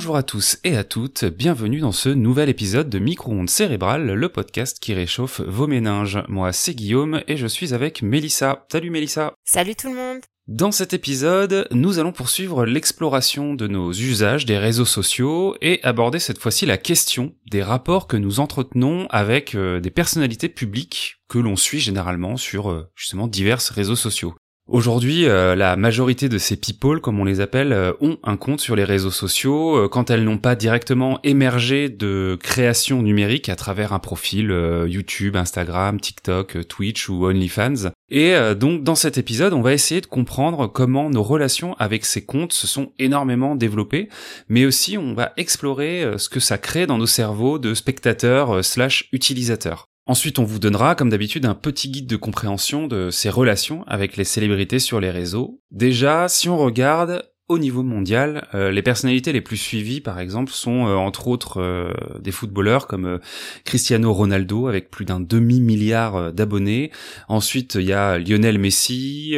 [0.00, 4.28] Bonjour à tous et à toutes, bienvenue dans ce nouvel épisode de Micro-ondes cérébrales, le
[4.30, 6.22] podcast qui réchauffe vos méninges.
[6.26, 8.64] Moi c'est Guillaume et je suis avec Mélissa.
[8.72, 13.92] Salut Mélissa Salut tout le monde Dans cet épisode, nous allons poursuivre l'exploration de nos
[13.92, 19.06] usages des réseaux sociaux et aborder cette fois-ci la question des rapports que nous entretenons
[19.10, 24.34] avec euh, des personnalités publiques que l'on suit généralement sur euh, justement divers réseaux sociaux.
[24.70, 28.60] Aujourd'hui, euh, la majorité de ces people, comme on les appelle, euh, ont un compte
[28.60, 33.56] sur les réseaux sociaux euh, quand elles n'ont pas directement émergé de création numérique à
[33.56, 34.54] travers un profil
[34.86, 37.90] YouTube, Instagram, TikTok, Twitch ou OnlyFans.
[38.10, 42.24] Et donc dans cet épisode, on va essayer de comprendre comment nos relations avec ces
[42.24, 44.08] comptes se sont énormément développées,
[44.48, 49.08] mais aussi on va explorer ce que ça crée dans nos cerveaux de spectateurs slash
[49.12, 49.89] utilisateurs.
[50.10, 54.16] Ensuite, on vous donnera, comme d'habitude, un petit guide de compréhension de ces relations avec
[54.16, 55.60] les célébrités sur les réseaux.
[55.70, 60.52] Déjà, si on regarde au niveau mondial, euh, les personnalités les plus suivies, par exemple,
[60.52, 63.18] sont euh, entre autres euh, des footballeurs comme
[63.64, 66.92] Cristiano Ronaldo avec plus d'un demi-milliard d'abonnés.
[67.26, 69.36] Ensuite, il y a Lionel Messi,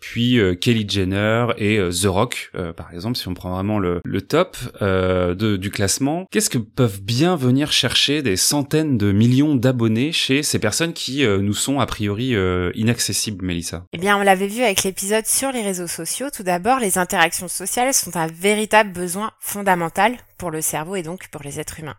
[0.00, 4.56] puis Kelly Jenner et The Rock, par exemple, si on prend vraiment le, le top
[4.80, 6.26] de, du classement.
[6.32, 11.24] Qu'est-ce que peuvent bien venir chercher des centaines de millions d'abonnés chez ces personnes qui
[11.24, 12.34] nous sont a priori
[12.74, 16.28] inaccessibles, Melissa Eh bien, on l'avait vu avec l'épisode sur les réseaux sociaux.
[16.34, 21.28] Tout d'abord, les interactions sociales sont un véritable besoin fondamental pour le cerveau et donc
[21.28, 21.96] pour les êtres humains.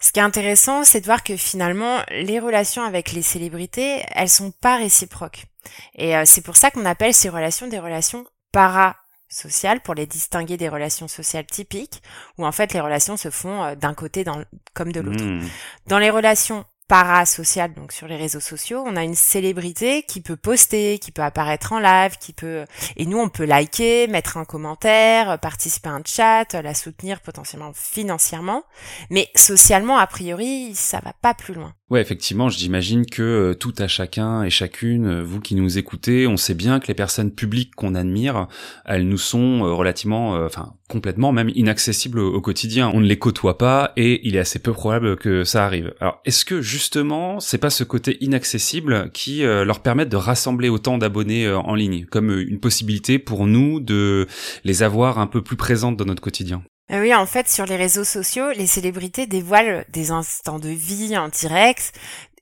[0.00, 4.28] Ce qui est intéressant, c'est de voir que finalement, les relations avec les célébrités, elles
[4.28, 5.46] sont pas réciproques.
[5.94, 10.56] Et euh, c'est pour ça qu'on appelle ces relations des relations parasociales pour les distinguer
[10.56, 12.02] des relations sociales typiques,
[12.38, 14.42] où en fait les relations se font euh, d'un côté dans,
[14.74, 15.24] comme de l'autre.
[15.24, 15.48] Hmm.
[15.86, 20.36] Dans les relations parasocial, donc sur les réseaux sociaux, on a une célébrité qui peut
[20.36, 22.64] poster, qui peut apparaître en live, qui peut
[22.96, 27.72] et nous on peut liker, mettre un commentaire, participer à un chat, la soutenir potentiellement
[27.74, 28.64] financièrement,
[29.10, 31.74] mais socialement a priori ça va pas plus loin.
[31.94, 36.26] Ouais, effectivement, j'imagine que euh, tout à chacun et chacune, euh, vous qui nous écoutez,
[36.26, 38.48] on sait bien que les personnes publiques qu'on admire,
[38.84, 42.90] elles nous sont euh, relativement, enfin complètement même inaccessibles au, quotidien.
[42.92, 45.94] On ne les côtoie pas et il est assez peu probable que ça arrive.
[46.00, 50.98] Alors, est-ce que justement, c'est pas ce côté inaccessible qui leur permet de rassembler autant
[50.98, 54.26] d'abonnés en ligne, comme une possibilité pour nous de
[54.64, 56.64] les avoir un peu plus présentes dans notre quotidien?
[56.90, 61.28] Oui, en fait, sur les réseaux sociaux, les célébrités dévoilent des instants de vie en
[61.28, 61.92] direct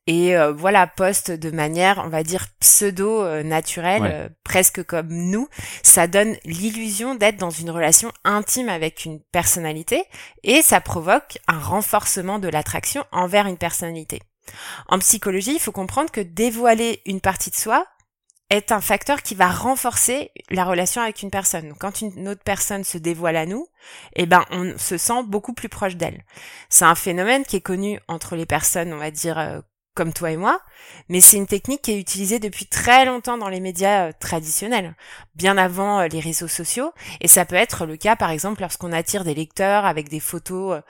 [0.09, 5.49] et euh, voilà, postent de manière, on va dire, pseudo-naturelle, euh, presque comme nous.
[5.83, 10.05] Ça donne l'illusion d'être dans une relation intime avec une personnalité
[10.43, 14.21] et ça provoque un renforcement de l'attraction envers une personnalité.
[14.89, 17.87] En psychologie, il faut comprendre que dévoiler une partie de soi,
[18.53, 21.73] est un facteur qui va renforcer la relation avec une personne.
[21.79, 23.67] quand une autre personne se dévoile à nous,
[24.15, 26.25] eh ben on se sent beaucoup plus proche d'elle.
[26.69, 29.61] C'est un phénomène qui est connu entre les personnes, on va dire euh,
[29.95, 30.61] comme toi et moi,
[31.09, 34.95] mais c'est une technique qui est utilisée depuis très longtemps dans les médias euh, traditionnels,
[35.35, 36.93] bien avant euh, les réseaux sociaux,
[37.23, 40.83] et ça peut être le cas par exemple lorsqu'on attire des lecteurs avec des photos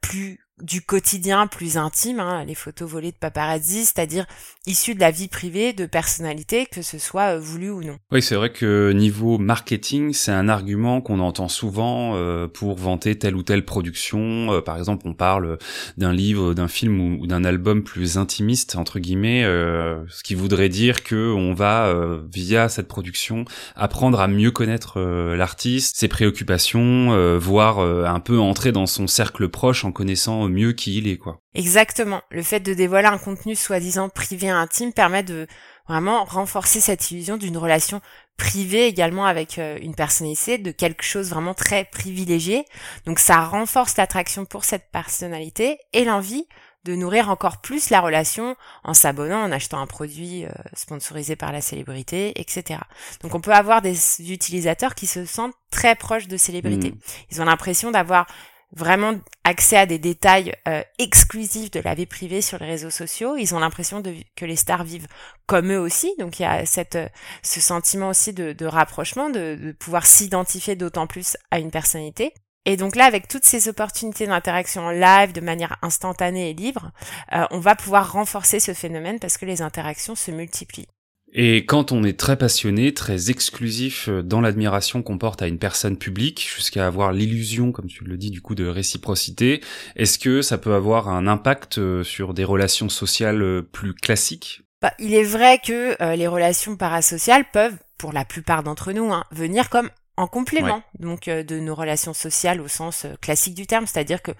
[0.00, 4.24] plus du quotidien plus intime, hein, les photos volées de paparazzi, c'est-à-dire
[4.66, 7.98] issues de la vie privée de personnalités, que ce soit euh, voulu ou non.
[8.10, 13.18] Oui, c'est vrai que niveau marketing, c'est un argument qu'on entend souvent euh, pour vanter
[13.18, 14.50] telle ou telle production.
[14.50, 15.58] Euh, par exemple, on parle
[15.98, 21.02] d'un livre, d'un film ou, d'un album plus intimiste entre guillemets, ce qui voudrait dire
[21.02, 21.94] que on va
[22.32, 23.44] via cette production
[23.74, 29.84] apprendre à mieux connaître l'artiste, ses préoccupations, voire un peu entrer dans son cercle proche
[29.84, 31.40] en connaissant mieux qui il est, quoi.
[31.54, 32.22] Exactement.
[32.30, 35.46] Le fait de dévoiler un contenu soi-disant privé intime permet de
[35.88, 38.00] vraiment renforcer cette illusion d'une relation
[38.36, 42.64] privée également avec euh, une personnalité, de quelque chose vraiment très privilégié.
[43.06, 46.46] Donc ça renforce l'attraction pour cette personnalité et l'envie
[46.84, 51.50] de nourrir encore plus la relation en s'abonnant, en achetant un produit euh, sponsorisé par
[51.50, 52.80] la célébrité, etc.
[53.22, 53.98] Donc on peut avoir des
[54.32, 56.92] utilisateurs qui se sentent très proches de célébrités.
[56.92, 56.98] Mmh.
[57.32, 58.26] Ils ont l'impression d'avoir
[58.72, 59.14] vraiment
[59.44, 63.36] accès à des détails euh, exclusifs de la vie privée sur les réseaux sociaux.
[63.36, 65.06] Ils ont l'impression que les stars vivent
[65.46, 66.12] comme eux aussi.
[66.18, 67.08] Donc il y a cette, euh,
[67.42, 72.32] ce sentiment aussi de, de rapprochement, de, pouvoir s'identifier d'autant plus à une personnalité.
[72.64, 76.90] Et donc là, avec toutes ces opportunités d'interaction en live, de manière instantanée et libre,
[77.32, 80.88] euh, on va pouvoir renforcer ce phénomène parce que les interactions se multiplient.
[81.38, 85.58] Et quand on est très passionné, très exclusif euh, dans l'admiration qu'on porte à une
[85.58, 89.60] personne publique, jusqu'à avoir l'illusion, comme tu le dis, du coup, de réciprocité,
[89.96, 94.62] est-ce que ça peut avoir un impact euh, sur des relations sociales euh, plus classiques?
[94.80, 99.24] Bah, Il est vrai que les relations parasociales peuvent, pour la plupart d'entre nous, hein,
[99.30, 103.66] venir comme en complément donc euh, de nos relations sociales au sens euh, classique du
[103.66, 104.32] terme, c'est-à-dire que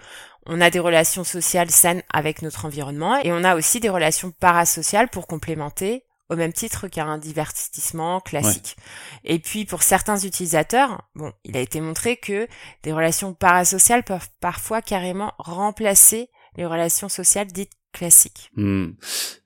[0.45, 4.31] on a des relations sociales saines avec notre environnement et on a aussi des relations
[4.31, 8.75] parasociales pour complémenter au même titre qu'un divertissement classique.
[9.23, 12.47] Et puis pour certains utilisateurs, bon, il a été montré que
[12.83, 18.51] des relations parasociales peuvent parfois carrément remplacer les relations sociales dites classiques.
[18.55, 18.89] Hmm.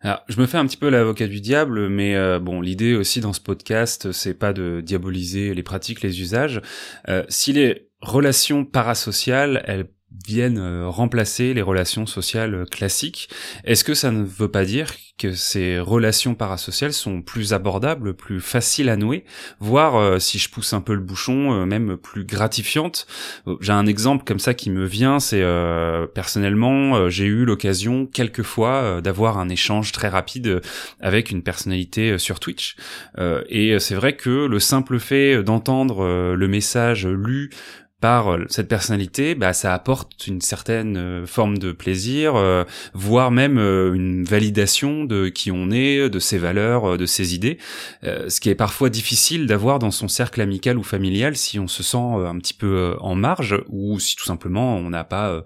[0.01, 3.22] Alors, je me fais un petit peu l'avocat du diable, mais euh, bon, l'idée aussi
[3.22, 6.62] dans ce podcast, c'est pas de diaboliser les pratiques, les usages.
[7.07, 9.88] Euh, si les relations parasociales, elles
[10.25, 13.30] viennent euh, remplacer les relations sociales classiques.
[13.63, 18.42] Est-ce que ça ne veut pas dire que ces relations parasociales sont plus abordables, plus
[18.42, 19.24] faciles à nouer,
[19.60, 23.06] voire, euh, si je pousse un peu le bouchon, euh, même plus gratifiantes?
[23.60, 25.44] J'ai un exemple comme ça qui me vient, c'est
[26.13, 30.62] personnellement, j'ai eu l'occasion quelques fois d'avoir un échange très rapide
[31.00, 32.75] avec une personnalité sur Twitch.
[33.50, 37.50] et c'est vrai que le simple fait d'entendre le message lu
[38.01, 43.31] par euh, cette personnalité, bah, ça apporte une certaine euh, forme de plaisir, euh, voire
[43.31, 47.59] même une validation de qui on est, de ses valeurs, de ses idées,
[48.03, 51.83] ce qui est parfois difficile d'avoir dans son cercle amical ou familial si on se
[51.83, 55.44] sent un petit peu en marge ou si tout simplement on n'a pas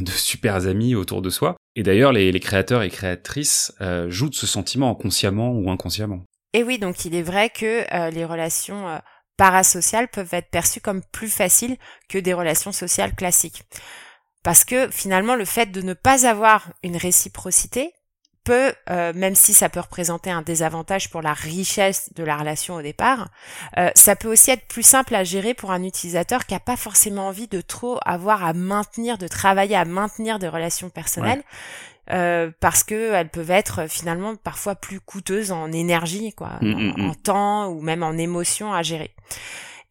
[0.00, 1.56] de super amis autour de soi.
[1.76, 3.72] Et d'ailleurs, les, les, créateurs et créatrices
[4.08, 6.24] jouent de ce sentiment consciemment ou inconsciemment.
[6.52, 9.00] Et oui, donc il est vrai que les relations
[9.40, 11.78] parasociales peuvent être perçues comme plus faciles
[12.10, 13.62] que des relations sociales classiques.
[14.42, 17.94] Parce que finalement, le fait de ne pas avoir une réciprocité
[18.44, 22.74] peut, euh, même si ça peut représenter un désavantage pour la richesse de la relation
[22.74, 23.30] au départ,
[23.78, 26.76] euh, ça peut aussi être plus simple à gérer pour un utilisateur qui n'a pas
[26.76, 31.42] forcément envie de trop avoir à maintenir, de travailler à maintenir des relations personnelles.
[32.10, 37.00] Euh, parce que elles peuvent être finalement parfois plus coûteuses en énergie, quoi, mm, mm,
[37.00, 37.16] en, mm.
[37.16, 39.14] temps ou même en émotion à gérer.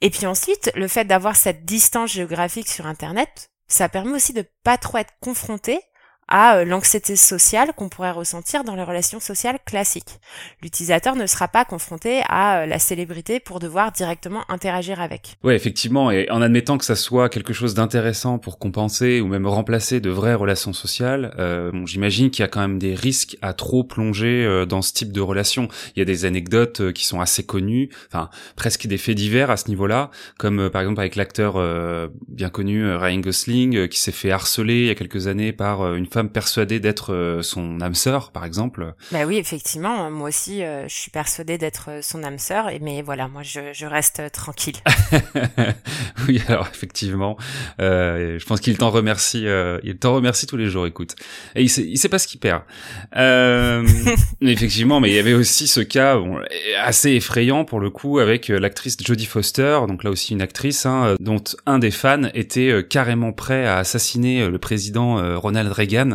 [0.01, 4.43] Et puis ensuite, le fait d'avoir cette distance géographique sur Internet, ça permet aussi de
[4.63, 5.79] pas trop être confronté
[6.29, 10.19] à euh, l'anxiété sociale qu'on pourrait ressentir dans les relations sociales classiques.
[10.61, 15.35] L'utilisateur ne sera pas confronté à euh, la célébrité pour devoir directement interagir avec.
[15.43, 19.47] Oui, effectivement, et en admettant que ça soit quelque chose d'intéressant pour compenser ou même
[19.47, 23.37] remplacer de vraies relations sociales, euh, bon, j'imagine qu'il y a quand même des risques
[23.41, 25.67] à trop plonger euh, dans ce type de relation.
[25.95, 29.57] Il y a des anecdotes qui sont assez connues, enfin presque des faits divers à
[29.57, 31.57] ce niveau-là, comme par exemple avec l'acteur
[32.27, 36.05] bien connu Ryan Gosling qui s'est fait harceler il y a quelques années par une
[36.05, 38.93] femme persuadée d'être euh, son âme sœur, par exemple.
[39.11, 43.01] Bah oui, effectivement, moi aussi, euh, je suis persuadée d'être euh, son âme sœur, mais
[43.01, 44.77] voilà, moi, je, je reste tranquille.
[46.27, 47.37] oui, alors effectivement,
[47.79, 49.45] je pense qu'il t'en remercie,
[49.83, 50.85] il t'en remercie tous les jours.
[50.87, 51.15] Écoute,
[51.55, 52.63] et il sait, il sait pas ce qu'il perd.
[54.41, 56.39] effectivement, mais il y avait aussi ce cas bon,
[56.81, 61.15] assez effrayant pour le coup avec l'actrice Jodie Foster, donc là aussi une actrice hein,
[61.19, 66.08] dont un des fans était carrément prêt à assassiner le président Ronald Reagan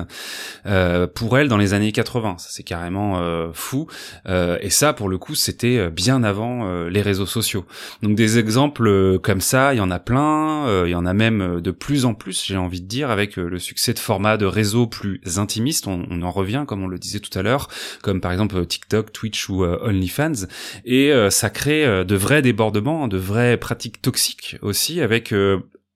[0.67, 2.37] euh, pour elle dans les années 80.
[2.38, 3.87] Ça c'est carrément euh, fou.
[4.26, 7.64] Euh, et ça, pour le coup, c'était bien avant les réseaux sociaux.
[8.02, 10.85] Donc des exemples comme ça, il y en a plein.
[10.85, 13.59] Il y en a même de plus en plus, j'ai envie de dire, avec le
[13.59, 15.87] succès de formats de réseaux plus intimistes.
[15.87, 17.68] On, on, en revient, comme on le disait tout à l'heure,
[18.02, 20.47] comme par exemple TikTok, Twitch ou OnlyFans.
[20.85, 25.33] Et ça crée de vrais débordements, de vraies pratiques toxiques aussi, avec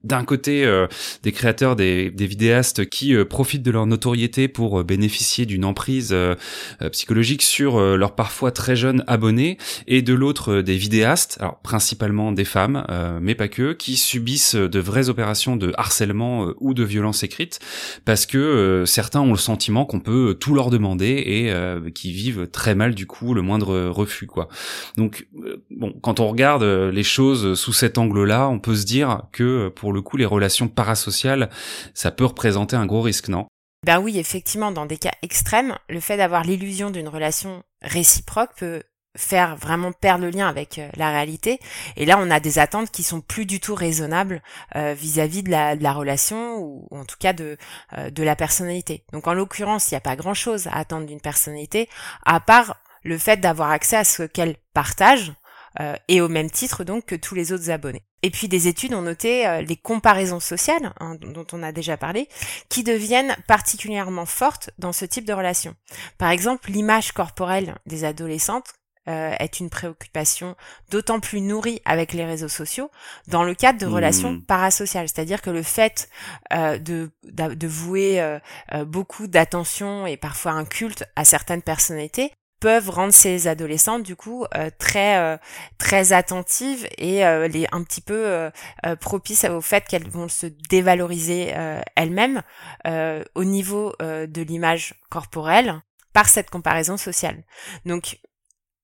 [0.05, 0.87] d'un côté euh,
[1.25, 5.65] des créateurs, des, des vidéastes qui euh, profitent de leur notoriété pour euh, bénéficier d'une
[5.65, 6.15] emprise
[6.93, 12.45] psychologique sur leurs parfois très jeunes abonnés, et de l'autre des vidéastes, alors principalement des
[12.45, 12.87] femmes,
[13.21, 17.61] mais pas que, qui subissent de vraies opérations de harcèlement ou de violence écrite,
[18.05, 22.75] parce que certains ont le sentiment qu'on peut tout leur demander et qui vivent très
[22.75, 24.49] mal du coup le moindre refus quoi.
[24.97, 25.27] Donc
[25.71, 29.88] bon, quand on regarde les choses sous cet angle-là, on peut se dire que pour
[29.93, 31.51] le coup, les relations parasociales,
[31.95, 33.47] ça peut représenter un gros risque, non?
[33.87, 38.83] Ben oui, effectivement, dans des cas extrêmes, le fait d'avoir l'illusion d'une relation réciproque peut
[39.17, 41.59] faire vraiment perdre le lien avec euh, la réalité.
[41.97, 44.43] Et là, on a des attentes qui sont plus du tout raisonnables
[44.77, 47.57] euh, vis-à-vis de, la, relation ou, en tout cas de,
[47.97, 49.05] euh, de la personnalité.
[49.13, 51.89] Donc en l'occurrence, il n'y a pas grand-chose à attendre d'une personnalité,
[52.25, 55.33] à part le fait d'avoir accès à ce qu'elle partage,
[56.09, 58.03] et au même titre donc que tous les autres abonnés.
[58.23, 61.97] Et puis des études ont noté euh, les comparaisons sociales, hein, dont on a déjà
[61.97, 62.29] parlé,
[62.69, 65.75] qui deviennent particulièrement fortes dans ce type de relation.
[66.19, 68.75] Par exemple, l'image corporelle des adolescentes
[69.09, 70.57] euh, est une préoccupation
[70.91, 72.91] d'autant plus nourrie avec les réseaux sociaux
[73.29, 73.95] dans le cadre de mmh.
[73.95, 75.09] relations parasociales.
[75.09, 76.11] C'est-à-dire que le fait
[76.53, 78.39] euh, de, de, vouer
[78.87, 84.45] beaucoup d'attention et parfois un culte à certaines personnalités peuvent rendre ces adolescentes du coup
[84.57, 85.37] euh, très euh,
[85.79, 88.51] très attentives et euh, les un petit peu
[89.01, 91.55] propices au fait qu'elles vont se dévaloriser
[91.97, 92.43] elles-mêmes
[93.35, 97.45] au niveau de l'image corporelle par cette comparaison sociale.
[97.85, 98.19] Donc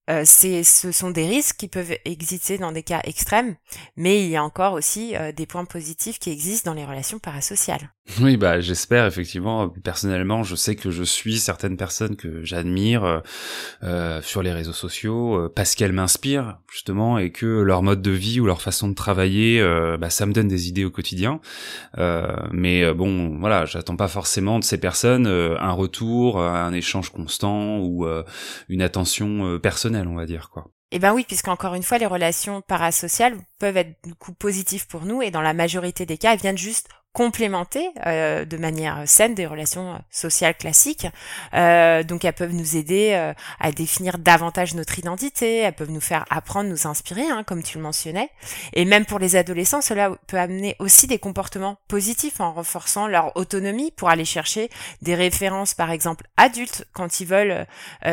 [0.09, 3.55] euh, ce sont des risques qui peuvent exister dans des cas extrêmes,
[3.97, 7.17] mais il y a encore aussi euh, des points positifs qui existent dans les relations
[7.17, 7.89] parasociales.
[8.21, 9.67] Oui, bah j'espère effectivement.
[9.83, 13.23] Personnellement, je sais que je suis certaines personnes que j'admire
[13.81, 18.39] euh, sur les réseaux sociaux parce qu'elles m'inspirent justement et que leur mode de vie
[18.39, 19.59] ou leur façon de travailler,
[19.99, 21.39] bah, ça me donne des idées au quotidien.
[22.51, 28.05] mais bon, voilà, j'attends pas forcément de ces personnes un retour, un échange constant ou
[28.69, 30.67] une attention personnelle on va dire, quoi.
[30.91, 35.05] Eh ben oui, puisqu'encore une fois, les relations parasociales peuvent être du coup positives pour
[35.05, 39.35] nous et dans la majorité des cas, elles viennent juste complémenter euh, de manière saine
[39.35, 41.07] des relations sociales classiques.
[41.53, 46.01] Euh, donc elles peuvent nous aider euh, à définir davantage notre identité, elles peuvent nous
[46.01, 48.29] faire apprendre, nous inspirer, hein, comme tu le mentionnais.
[48.73, 53.37] Et même pour les adolescents, cela peut amener aussi des comportements positifs en renforçant leur
[53.37, 54.69] autonomie pour aller chercher
[55.01, 57.65] des références, par exemple, adultes quand ils veulent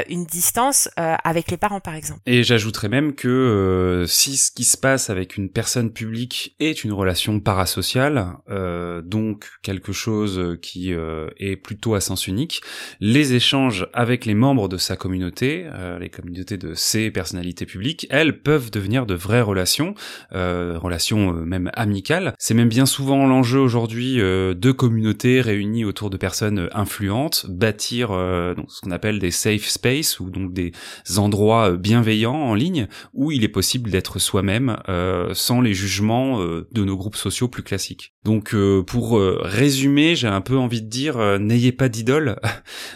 [0.08, 2.20] une distance avec les parents, par exemple.
[2.26, 6.92] Et j'ajouterais même que si ce qui se passe avec une personne publique est une
[6.92, 8.36] relation parasociale,
[8.91, 12.60] euh, donc quelque chose qui euh, est plutôt à sens unique.
[13.00, 18.06] Les échanges avec les membres de sa communauté, euh, les communautés de ses personnalités publiques,
[18.10, 19.94] elles peuvent devenir de vraies relations,
[20.32, 22.34] relations même amicales.
[22.38, 28.80] C'est même bien souvent l'enjeu aujourd'hui de communautés réunies autour de personnes influentes, bâtir ce
[28.82, 30.72] qu'on appelle des safe space ou donc des
[31.16, 34.76] endroits bienveillants en ligne où il est possible d'être soi-même
[35.32, 38.14] sans les jugements de nos groupes sociaux plus classiques.
[38.24, 42.36] Donc pour euh, résumer, j'ai un peu envie de dire, euh, n'ayez pas d'idole.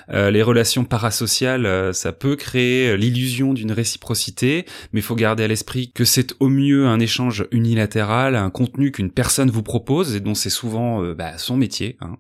[0.08, 5.48] Euh, les relations parasociales, ça peut créer l'illusion d'une réciprocité, mais il faut garder à
[5.48, 10.20] l'esprit que c'est au mieux un échange unilatéral, un contenu qu'une personne vous propose et
[10.20, 12.16] dont c'est souvent bah, son métier, hein.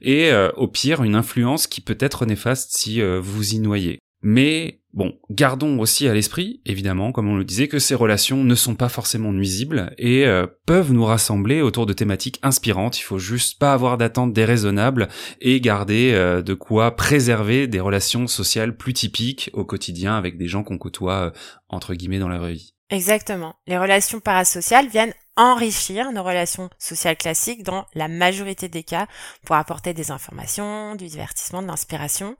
[0.00, 3.98] et au pire une influence qui peut être néfaste si vous y noyez.
[4.22, 8.54] Mais bon, gardons aussi à l'esprit, évidemment, comme on le disait, que ces relations ne
[8.54, 12.98] sont pas forcément nuisibles et euh, peuvent nous rassembler autour de thématiques inspirantes.
[12.98, 15.08] Il faut juste pas avoir d'attentes déraisonnables
[15.40, 20.48] et garder euh, de quoi préserver des relations sociales plus typiques au quotidien avec des
[20.48, 21.30] gens qu'on côtoie euh,
[21.68, 22.72] entre guillemets dans la vraie vie.
[22.88, 23.56] Exactement.
[23.66, 29.06] Les relations parasociales viennent enrichir nos relations sociales classiques dans la majorité des cas
[29.44, 32.36] pour apporter des informations, du divertissement, de l'inspiration.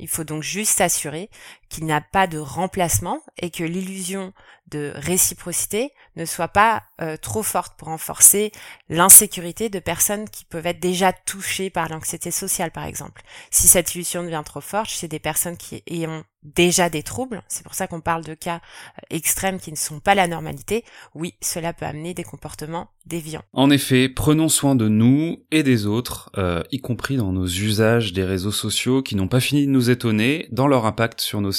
[0.00, 1.28] Il faut donc juste s'assurer
[1.70, 4.32] qu'il n'y a pas de remplacement et que l'illusion
[4.70, 8.52] de réciprocité ne soit pas euh, trop forte pour renforcer
[8.88, 13.22] l'insécurité de personnes qui peuvent être déjà touchées par l'anxiété sociale, par exemple.
[13.50, 17.62] Si cette illusion devient trop forte, c'est des personnes qui ont déjà des troubles, c'est
[17.62, 20.84] pour ça qu'on parle de cas euh, extrêmes qui ne sont pas la normalité,
[21.14, 23.42] oui, cela peut amener des comportements déviants.
[23.52, 28.12] En effet, prenons soin de nous et des autres, euh, y compris dans nos usages
[28.12, 31.52] des réseaux sociaux qui n'ont pas fini de nous étonner dans leur impact sur nos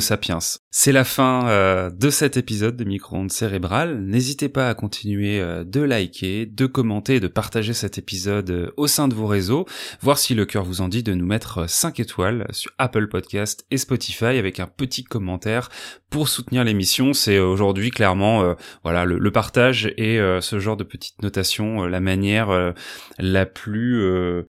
[0.00, 0.38] sapiens.
[0.70, 4.00] C'est la fin de cet épisode de Micro-ondes cérébrales.
[4.00, 8.86] N'hésitez pas à continuer euh, de liker, de commenter, de partager cet épisode euh, au
[8.86, 9.66] sein de vos réseaux,
[10.00, 13.66] voir si le cœur vous en dit de nous mettre 5 étoiles sur Apple Podcast
[13.70, 15.68] et Spotify avec un petit commentaire
[16.10, 17.12] pour soutenir l'émission.
[17.12, 22.74] C'est euh, aujourd'hui clairement voilà le, partage et ce genre de petite notation la manière
[23.18, 24.02] la plus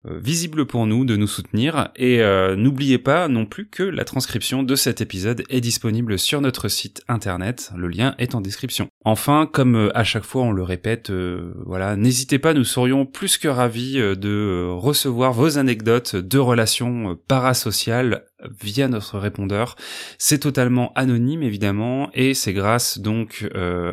[0.05, 1.89] visible pour nous de nous soutenir.
[1.95, 2.21] Et
[2.55, 7.01] n'oubliez pas non plus que la transcription de cet épisode est disponible sur notre site
[7.07, 8.89] internet le lien est en description.
[9.03, 13.05] Enfin, comme euh, à chaque fois on le répète, euh, voilà, n'hésitez pas, nous serions
[13.05, 18.25] plus que ravis euh, de recevoir vos anecdotes de relations parasociales
[18.61, 19.75] via notre répondeur.
[20.17, 23.47] C'est totalement anonyme évidemment et c'est grâce donc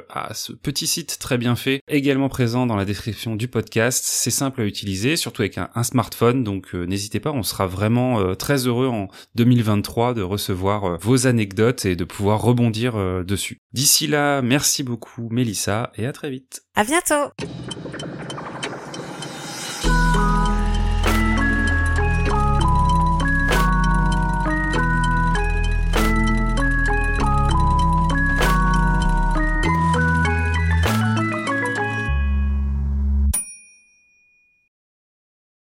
[0.08, 4.04] à ce petit site très bien fait également présent dans la description du podcast.
[4.06, 8.66] C'est simple à utiliser, surtout avec un, smartphone, donc n'hésitez pas, on sera vraiment très
[8.66, 13.58] heureux en 2023 de recevoir vos anecdotes et de pouvoir rebondir dessus.
[13.72, 16.62] D'ici là, merci beaucoup Mélissa et à très vite.
[16.74, 17.32] À bientôt.